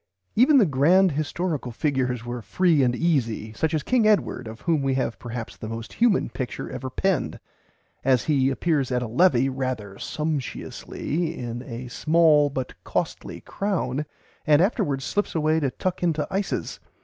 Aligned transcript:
Even 0.35 0.57
the 0.57 0.65
grand 0.65 1.11
historical 1.11 1.71
figures 1.71 2.25
were 2.25 2.41
free 2.41 2.81
and 2.81 2.95
easy, 2.95 3.53
such 3.53 3.71
as 3.75 3.83
King 3.83 4.07
Edward, 4.07 4.47
of 4.47 4.61
whom 4.61 4.81
we 4.81 4.95
have 4.95 5.19
perhaps 5.19 5.55
the 5.55 5.69
most 5.69 5.93
human 5.93 6.27
picture 6.27 6.67
ever 6.71 6.89
penned, 6.89 7.39
as 8.03 8.23
he 8.23 8.49
appears 8.49 8.91
at 8.91 9.03
a 9.03 9.07
levée 9.07 9.47
"rather 9.53 9.99
sumshiously," 9.99 11.37
in 11.37 11.61
a 11.61 11.87
"small 11.87 12.49
[Pg 12.49 12.49
vii] 12.49 12.53
but 12.55 12.83
costly 12.83 13.41
crown," 13.41 14.07
and 14.47 14.59
afterwards 14.59 15.05
slips 15.05 15.35
away 15.35 15.59
to 15.59 15.69
tuck 15.69 16.01
into 16.01 16.25
ices. 16.31 16.79